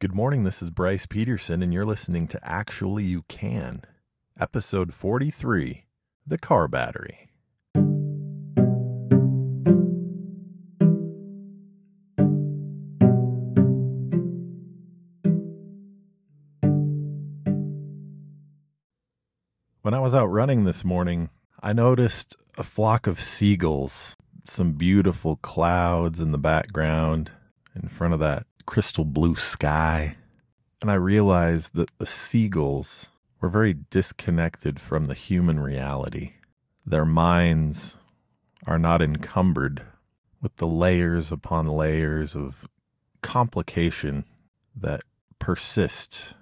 [0.00, 0.44] Good morning.
[0.44, 3.82] This is Bryce Peterson, and you're listening to Actually You Can,
[4.38, 5.86] episode 43
[6.24, 7.30] The Car Battery.
[19.82, 21.30] When I was out running this morning,
[21.60, 24.14] I noticed a flock of seagulls,
[24.46, 27.32] some beautiful clouds in the background
[27.74, 30.14] in front of that crystal blue sky.
[30.82, 33.08] And I realized that the seagulls
[33.40, 36.34] were very disconnected from the human reality.
[36.84, 37.96] Their minds
[38.66, 39.84] are not encumbered
[40.42, 42.68] with the layers upon layers of
[43.22, 44.24] complication
[44.76, 45.00] that
[45.38, 46.34] persist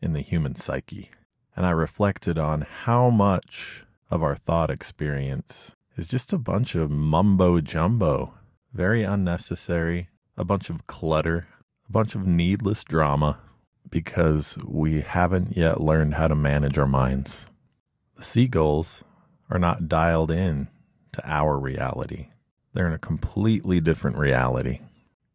[0.00, 1.10] in the human psyche.
[1.56, 6.92] And I reflected on how much of our thought experience is just a bunch of
[6.92, 8.34] mumbo jumbo,
[8.72, 11.46] very unnecessary, a bunch of clutter,
[11.86, 13.38] a bunch of needless drama
[13.90, 17.46] because we haven't yet learned how to manage our minds.
[18.16, 19.04] The seagulls
[19.50, 20.68] are not dialed in
[21.12, 22.28] to our reality.
[22.72, 24.78] They're in a completely different reality.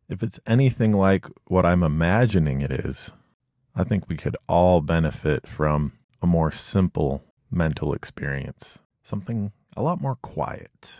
[0.10, 3.12] If it's anything like what I'm imagining it is,
[3.76, 8.80] I think we could all benefit from a more simple mental experience.
[9.04, 10.96] Something a lot more quiet.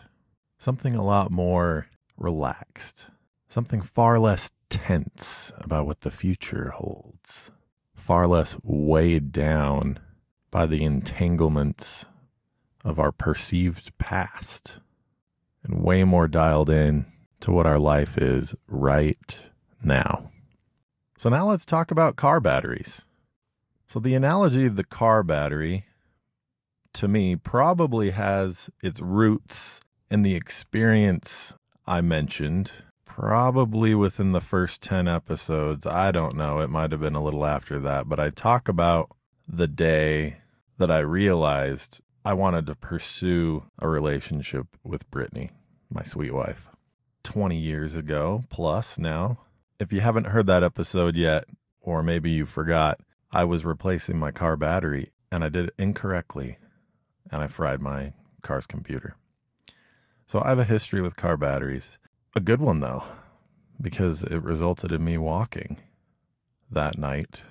[0.60, 3.08] Something a lot more relaxed.
[3.56, 7.52] Something far less tense about what the future holds.
[7.96, 10.00] Far less weighed down
[10.52, 12.06] by the entanglements
[12.84, 14.80] of our perceived past.
[15.64, 17.06] And way more dialed in
[17.40, 19.40] to what our life is right
[19.82, 20.34] now.
[21.18, 23.06] So now let's talk about car batteries.
[23.88, 25.86] So the analogy of the car battery
[26.92, 29.80] to me probably has its roots
[30.12, 31.54] in the experience
[31.88, 32.74] I mentioned,
[33.16, 35.88] probably within the first 10 episodes.
[35.88, 36.60] I don't know.
[36.60, 39.10] It might have been a little after that, but I talk about
[39.48, 40.40] the day
[40.78, 45.52] that I realized I wanted to pursue a relationship with Brittany,
[45.90, 46.68] my sweet wife.
[47.24, 49.40] 20 years ago plus now.
[49.80, 51.46] If you haven't heard that episode yet,
[51.80, 53.00] or maybe you forgot,
[53.32, 56.58] I was replacing my car battery and I did it incorrectly
[57.32, 58.12] and I fried my
[58.42, 59.16] car's computer.
[60.28, 61.98] So I have a history with car batteries.
[62.38, 63.06] A good one though,
[63.80, 65.78] because it resulted in me walking
[66.70, 67.44] that night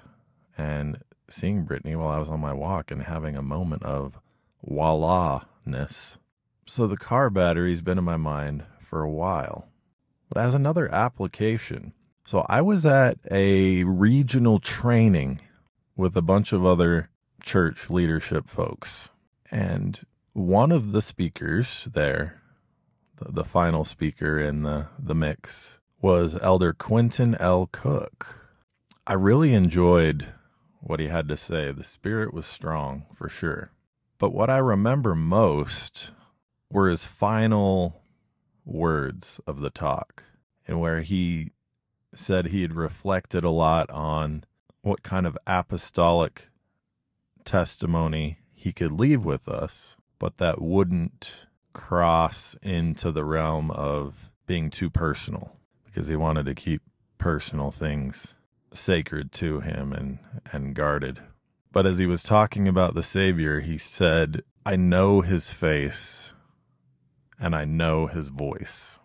[0.59, 4.21] and seeing Brittany while I was on my walk and having a moment of
[4.63, 6.19] voila ness.
[6.67, 9.69] So the car battery's been in my mind for a while.
[10.29, 11.95] But as another application,
[12.27, 15.41] so I was at a regional training
[15.97, 17.09] with a bunch of other
[17.43, 19.09] church leadership folks.
[19.51, 22.43] And one of the speakers there,
[23.21, 27.69] the, final speaker in the, the mix, was Elder Quentin L.
[27.71, 28.51] Cook.
[29.07, 30.29] I really enjoyed
[30.81, 31.73] what he had to say.
[31.73, 33.71] The spirit was strong for sure.
[34.19, 36.13] But what I remember most
[36.71, 38.03] were his final
[38.65, 40.25] words of the talk,
[40.67, 41.53] and where he
[42.15, 44.45] said he had reflected a lot on
[44.83, 46.49] what kind of apostolic
[47.45, 54.71] testimony he could leave with us, but that wouldn't cross into the realm of being
[54.71, 56.81] too personal because he wanted to keep
[57.19, 58.35] personal things
[58.73, 60.19] sacred to him and,
[60.53, 61.21] and guarded.
[61.71, 66.33] But as he was talking about the Savior, he said, I know his face
[67.39, 68.99] and I know his voice.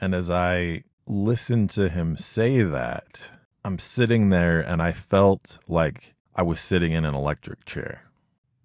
[0.00, 3.20] And as I listened to him say that,
[3.64, 8.10] I'm sitting there and I felt like I was sitting in an electric chair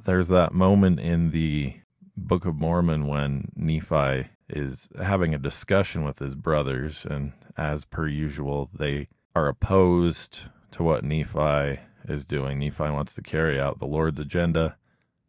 [0.05, 1.75] there's that moment in the
[2.17, 8.07] Book of Mormon when Nephi is having a discussion with his brothers, and as per
[8.07, 12.59] usual, they are opposed to what Nephi is doing.
[12.59, 14.77] Nephi wants to carry out the Lord's agenda,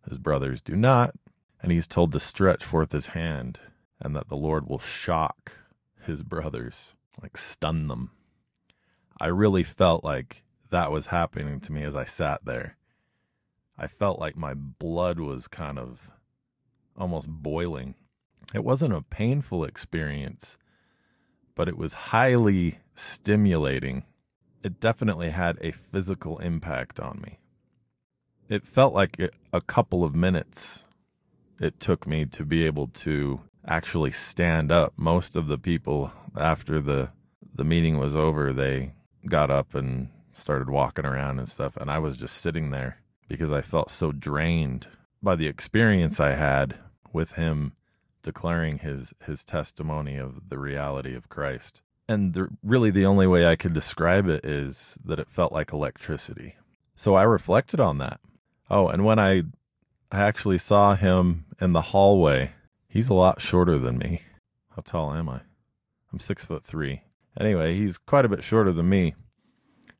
[0.08, 1.14] his brothers do not,
[1.62, 3.58] and he's told to stretch forth his hand,
[4.00, 5.52] and that the Lord will shock
[6.04, 8.10] his brothers, like stun them.
[9.20, 12.76] I really felt like that was happening to me as I sat there
[13.78, 16.10] I felt like my blood was kind of
[16.96, 17.94] almost boiling.
[18.54, 20.56] It wasn't a painful experience,
[21.54, 24.04] but it was highly stimulating.
[24.62, 27.38] It definitely had a physical impact on me.
[28.48, 29.20] It felt like
[29.52, 30.84] a couple of minutes
[31.58, 34.92] it took me to be able to actually stand up.
[34.96, 37.10] Most of the people after the
[37.54, 38.92] the meeting was over, they
[39.26, 42.98] got up and started walking around and stuff and I was just sitting there
[43.28, 44.86] because I felt so drained
[45.26, 46.76] by the experience I had
[47.12, 47.72] with him
[48.22, 51.82] declaring his his testimony of the reality of Christ.
[52.08, 55.72] And the, really, the only way I could describe it is that it felt like
[55.72, 56.54] electricity.
[56.94, 58.20] So I reflected on that.
[58.70, 59.42] Oh, and when I,
[60.12, 62.52] I actually saw him in the hallway,
[62.88, 64.22] he's a lot shorter than me.
[64.76, 65.40] How tall am I?
[66.12, 67.02] I'm six foot three.
[67.38, 69.16] Anyway, he's quite a bit shorter than me.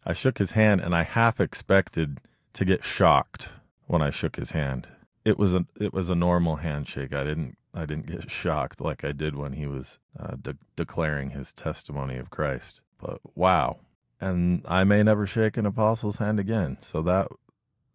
[0.05, 2.21] I shook his hand and I half expected
[2.53, 3.49] to get shocked
[3.89, 4.87] when I shook his hand.
[5.27, 7.13] It was a it was a normal handshake.
[7.13, 11.31] I didn't I didn't get shocked like I did when he was uh, de- declaring
[11.31, 12.81] his testimony of Christ.
[12.99, 13.81] But wow,
[14.21, 16.79] and I may never shake an apostle's hand again.
[16.81, 17.29] So that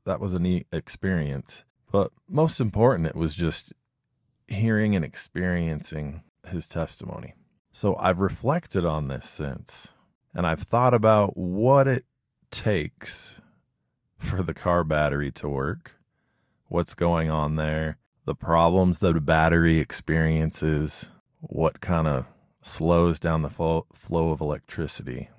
[0.05, 1.63] that was a neat experience.
[1.89, 3.73] But most important, it was just
[4.47, 7.33] hearing and experiencing his testimony.
[7.71, 9.93] So I've reflected on this since,
[10.33, 12.05] and I've thought about what it
[12.51, 13.39] takes
[14.17, 15.93] for the car battery to work,
[16.71, 22.25] what's going on there, the problems that a battery experiences, what kind of
[22.61, 25.29] slows down the flow, flow of electricity,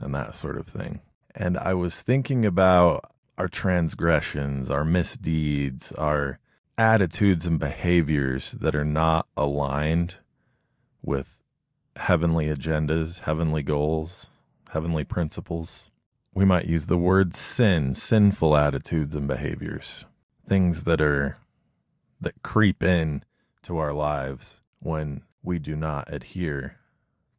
[0.00, 1.00] and that sort of thing.
[1.32, 6.40] And I was thinking about our transgressions, our misdeeds, our
[6.76, 10.16] attitudes and behaviors that are not aligned
[11.02, 11.38] with
[11.94, 14.28] heavenly agendas, heavenly goals,
[14.70, 15.92] heavenly principles.
[16.34, 20.04] We might use the word sin, sinful attitudes and behaviors,
[20.46, 21.38] things that are
[22.20, 23.22] that creep in
[23.62, 26.76] to our lives when we do not adhere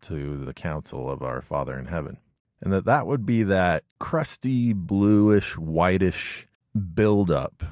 [0.02, 2.18] to the counsel of our Father in heaven.
[2.62, 6.48] And that that would be that crusty, bluish, whitish
[6.94, 7.64] buildup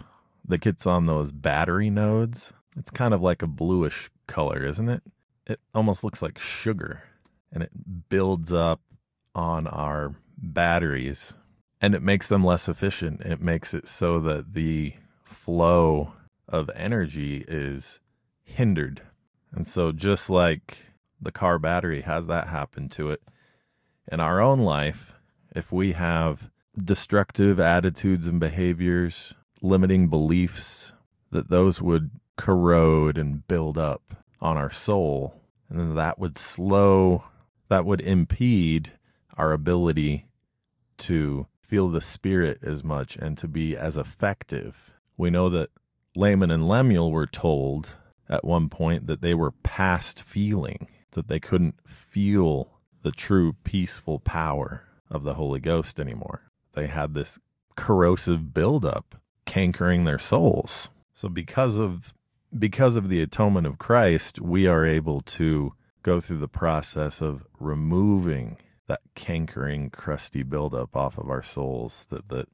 [0.45, 2.53] that gets on those battery nodes.
[2.77, 5.03] It's kind of like a bluish color, isn't it?
[5.49, 7.03] it almost looks like sugar
[7.51, 7.71] and it
[8.07, 8.79] builds up
[9.33, 11.33] on our batteries
[11.81, 13.21] and it makes them less efficient.
[13.21, 14.93] It makes it so that the
[15.49, 16.13] flow
[16.47, 17.99] of energy is
[18.43, 19.01] hindered.
[19.51, 20.77] And so, just like
[21.19, 23.23] the car battery has that happen to it
[24.11, 25.15] in our own life,
[25.55, 30.93] if we have destructive attitudes and behaviors, limiting beliefs,
[31.31, 37.23] that those would corrode and build up on our soul and then that would slow,
[37.69, 38.91] that would impede
[39.35, 40.27] our ability
[40.99, 44.93] to feel the spirit as much and to be as effective.
[45.19, 45.71] We know that
[46.15, 47.89] Laman and Lemuel were told
[48.29, 54.19] at one point that they were past feeling, that they couldn't feel the true peaceful
[54.19, 56.43] power of the Holy Ghost anymore.
[56.73, 57.37] They had this
[57.75, 60.89] corrosive buildup cankering their souls.
[61.13, 62.13] So because of
[62.57, 67.45] because of the atonement of Christ, we are able to go through the process of
[67.59, 68.55] removing
[68.87, 72.45] that cankering, crusty buildup off of our souls, that the,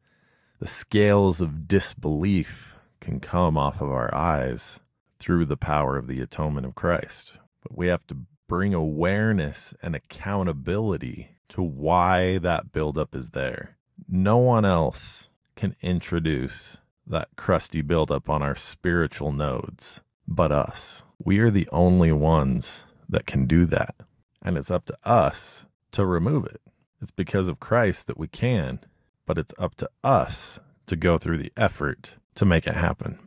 [0.60, 4.80] the scales of disbelief can come off of our eyes
[5.20, 7.38] through the power of the atonement of Christ.
[7.62, 8.18] But we have to
[8.48, 13.78] bring awareness and accountability to why that buildup is there.
[14.08, 21.04] No one else can introduce that crusty buildup on our spiritual nodes but us.
[21.24, 23.96] We are the only ones that can do that.
[24.42, 26.62] And it's up to us to remove it.
[27.02, 28.80] It's because of Christ that we can,
[29.26, 33.20] but it's up to us to go through the effort to make it happen.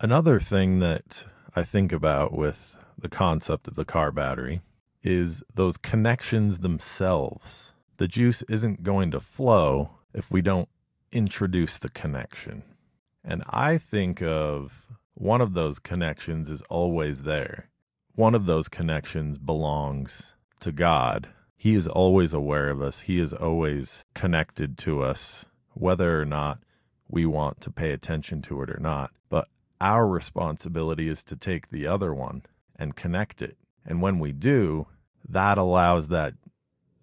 [0.00, 1.24] Another thing that
[1.54, 4.62] I think about with the concept of the car battery
[5.02, 7.72] is those connections themselves.
[7.98, 10.68] The juice isn't going to flow if we don't
[11.12, 12.62] introduce the connection.
[13.24, 17.70] And I think of one of those connections is always there.
[18.14, 21.28] One of those connections belongs to God.
[21.56, 23.00] He is always aware of us.
[23.00, 26.58] He is always connected to us, whether or not
[27.08, 29.10] we want to pay attention to it or not.
[29.28, 29.48] But
[29.80, 32.42] our responsibility is to take the other one
[32.76, 33.56] and connect it.
[33.84, 34.86] And when we do,
[35.28, 36.34] that allows that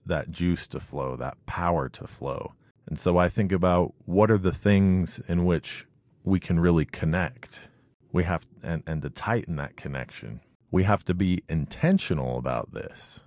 [0.05, 2.53] that juice to flow, that power to flow.
[2.85, 5.87] And so I think about what are the things in which
[6.23, 7.69] we can really connect.
[8.11, 10.41] We have and, and to tighten that connection.
[10.71, 13.23] We have to be intentional about this.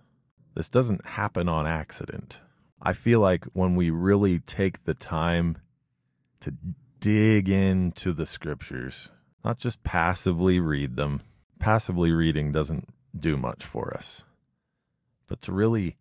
[0.57, 2.41] This doesn't happen on accident.
[2.81, 5.59] I feel like when we really take the time
[6.41, 6.55] to
[6.99, 9.11] dig into the scriptures,
[9.45, 11.21] not just passively read them,
[11.59, 14.25] passively reading doesn't do much for us,
[15.27, 15.99] but to really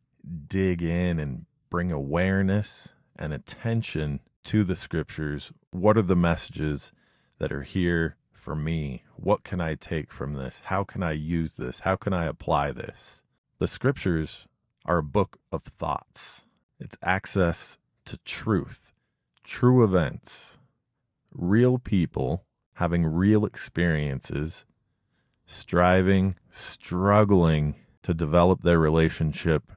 [0.47, 5.51] dig in and bring awareness and attention to the scriptures.
[5.71, 6.93] What are the messages
[7.39, 9.03] that are here for me?
[9.17, 10.61] What can I take from this?
[10.65, 11.79] How can I use this?
[11.79, 13.24] How can I apply this?
[13.57, 14.47] The scriptures
[14.83, 16.43] are a book of thoughts,
[16.77, 18.91] it's access to truth,
[19.45, 20.57] true events,
[21.33, 22.43] real people
[22.73, 24.65] having real experiences,
[25.45, 29.71] striving, struggling to develop their relationship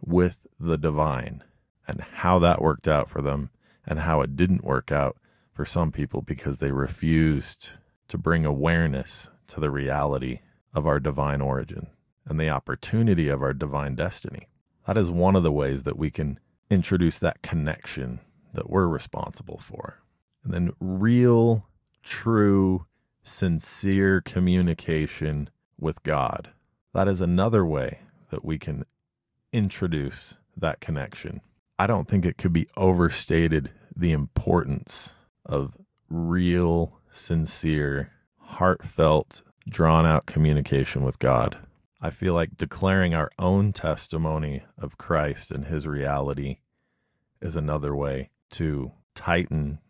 [0.00, 1.42] with the divine
[1.88, 3.50] and how that worked out for them
[3.84, 5.16] and how it didn't work out
[5.52, 7.70] for some people because they refused
[8.06, 11.88] to bring awareness to the reality of our divine origin
[12.30, 14.46] and the opportunity of our divine destiny.
[14.86, 16.38] That is one of the ways that we can
[16.70, 18.20] introduce that connection
[18.54, 20.00] that we're responsible for.
[20.44, 21.66] And then real,
[22.04, 22.86] true,
[23.22, 26.50] sincere communication with God.
[26.94, 27.98] That is another way
[28.30, 28.84] that we can
[29.52, 31.40] introduce that connection.
[31.78, 35.76] I don't think it could be overstated the importance of
[36.08, 41.58] real, sincere, heartfelt, drawn out communication with God.
[42.02, 46.56] I feel like declaring our own testimony of Christ and his reality
[47.42, 49.80] is another way to tighten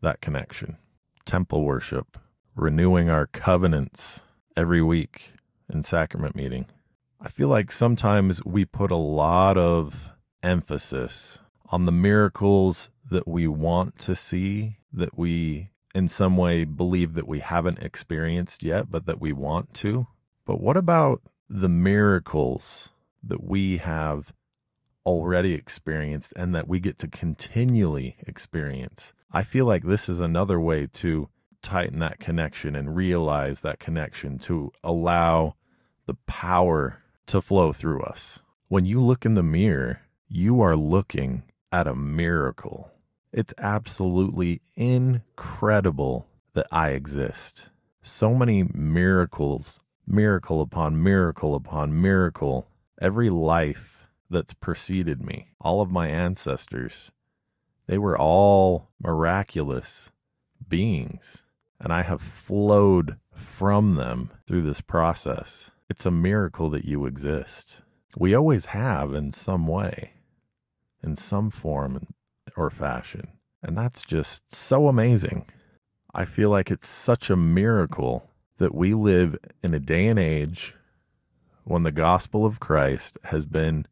[0.00, 0.78] that connection.
[1.26, 2.16] Temple worship,
[2.56, 4.22] renewing our covenants
[4.56, 5.32] every week
[5.72, 6.66] in sacrament meeting.
[7.20, 10.10] I feel like sometimes we put a lot of
[10.42, 17.12] emphasis on the miracles that we want to see, that we in some way believe
[17.12, 20.06] that we haven't experienced yet, but that we want to.
[20.46, 21.20] But what about
[21.54, 22.88] the miracles
[23.22, 24.32] that we have
[25.04, 29.12] already experienced and that we get to continually experience?
[29.30, 31.28] I feel like this is another way to
[31.60, 35.56] tighten that connection and realize that connection to allow
[36.06, 38.40] the power to flow through us.
[38.68, 42.92] When you look in the mirror, you are looking at a miracle.
[43.30, 47.68] It's absolutely incredible that I exist.
[48.00, 52.68] So many miracles, miracle upon miracle upon miracle.
[53.00, 57.12] Every life that's preceded me, all of my ancestors,
[57.86, 60.10] they were all miraculous
[60.68, 61.42] beings.
[61.80, 65.70] And I have flowed from them through this process.
[65.90, 67.82] It's a miracle that you exist.
[68.16, 70.12] We always have in some way,
[71.02, 72.06] in some form
[72.56, 73.32] or fashion.
[73.62, 75.46] And that's just so amazing.
[76.14, 78.30] I feel like it's such a miracle
[78.62, 80.76] that we live in a day and age
[81.64, 83.88] when the gospel of Christ has been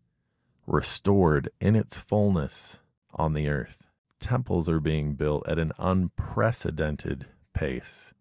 [0.65, 2.79] restored in its fullness
[3.13, 3.89] on the earth.
[4.21, 8.15] Temples are being built at an unprecedented pace.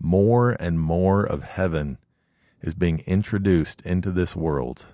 [0.00, 1.98] More and more of heaven
[2.62, 4.86] is being introduced into this world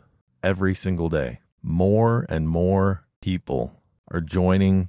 [0.43, 1.39] every single day.
[1.63, 3.81] More and more people
[4.11, 4.89] are joining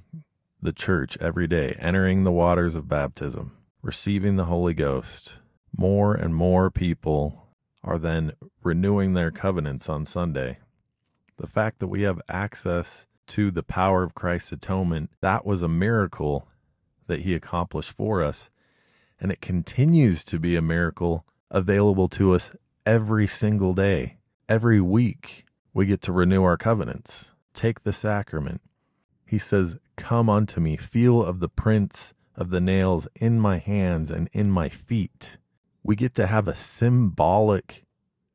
[0.60, 5.34] the church every day, entering the waters of baptism, receiving the Holy Ghost.
[5.76, 7.48] More and more people
[7.82, 10.58] are then renewing their covenants on Sunday.
[11.38, 15.68] The fact that we have access to the power of Christ's atonement, that was a
[15.68, 16.48] miracle
[17.06, 18.50] that he accomplished for us.
[19.18, 22.52] And it continues to be a miracle available to us
[22.84, 24.18] every single day.
[24.48, 28.60] Every week, we get to renew our covenants, take the sacrament,
[29.32, 34.10] he says, Come unto me, feel of the prints of the nails in my hands
[34.10, 35.38] and in my feet.
[35.82, 37.84] We get to have a symbolic,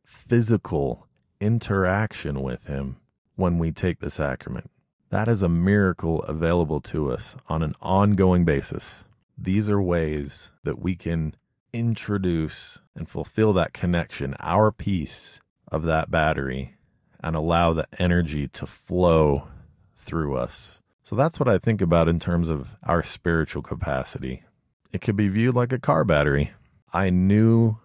[0.03, 1.07] physical
[1.39, 2.97] interaction with him
[3.35, 4.69] when we take the sacrament.
[5.09, 9.05] That is a miracle available to us on an ongoing basis.
[9.37, 11.35] These are ways that we can
[11.71, 15.39] introduce and fulfill that connection, our piece
[15.71, 16.75] of that battery,
[17.21, 19.47] and allow the energy to flow
[19.95, 20.79] through us.
[21.03, 24.43] So that's what I think about in terms of our spiritual capacity.
[24.91, 26.51] It could be viewed like a car battery.
[26.93, 27.77] I knew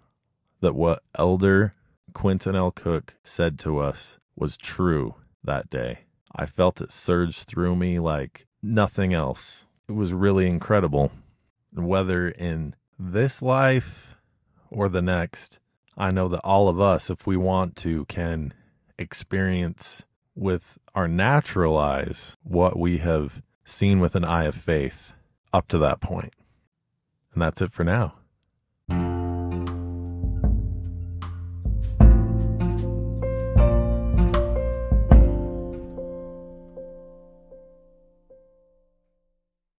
[0.61, 1.75] that what Elder
[2.13, 2.71] Quentin L.
[2.71, 6.01] Cook said to us was true that day.
[6.35, 9.67] I felt it surge through me like nothing else.
[9.89, 11.13] It was really incredible.
[11.73, 14.17] Whether in this life
[14.71, 15.59] or the next,
[15.97, 18.55] I know that all of us, if we want to, can
[18.99, 20.05] experience
[20.35, 25.15] with our natural eyes what we have seen with an eye of faith
[25.53, 26.33] up to that point.
[27.35, 28.15] And that's it for now.